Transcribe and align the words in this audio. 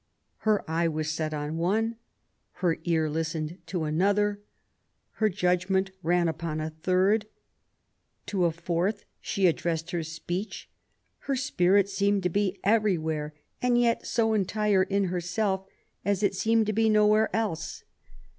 Her 0.37 0.67
eye 0.67 0.87
was 0.87 1.11
set 1.11 1.31
on 1.31 1.57
one; 1.57 1.95
her 2.53 2.79
ear 2.85 3.07
listened 3.07 3.59
to 3.67 3.83
another; 3.83 4.41
her 5.17 5.29
judgment 5.29 5.91
ran 6.01 6.27
upon 6.27 6.59
a 6.59 6.71
third; 6.71 7.27
to 8.25 8.45
a 8.45 8.51
fourth 8.51 9.05
she 9.19 9.45
addressed 9.45 9.91
her 9.91 10.01
speech; 10.01 10.67
her 11.19 11.35
spirit 11.35 11.87
seemed 11.87 12.23
to 12.23 12.29
be 12.29 12.57
everywhere, 12.63 13.35
and 13.61 13.73
PROBLEMS 13.73 13.75
OF 13.75 13.75
THE 13.75 13.79
REtGN. 13.79 13.89
47 13.89 13.99
yet 13.99 14.07
so 14.07 14.33
entire 14.33 14.83
in 14.85 15.03
herself, 15.09 15.67
as 16.03 16.23
it 16.23 16.33
seemed 16.33 16.65
to 16.65 16.73
be 16.73 16.89
nowhere 16.89 17.29
else. 17.35 17.83